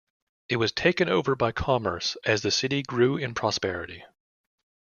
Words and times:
It 0.49 0.55
was 0.55 0.71
taken 0.71 1.09
over 1.09 1.35
by 1.35 1.51
commerce 1.51 2.17
as 2.25 2.41
the 2.41 2.49
city 2.49 2.81
grew 2.81 3.17
in 3.17 3.35
prosperity. 3.35 4.03